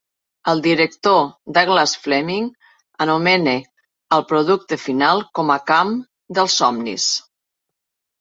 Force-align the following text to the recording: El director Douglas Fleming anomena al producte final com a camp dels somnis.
El 0.51 0.61
director 0.67 1.17
Douglas 1.57 1.91
Fleming 2.05 2.47
anomena 3.05 3.53
al 4.17 4.25
producte 4.31 4.79
final 4.85 5.21
com 5.41 5.53
a 5.57 5.59
camp 5.73 5.93
dels 6.39 6.57
somnis. 6.63 7.07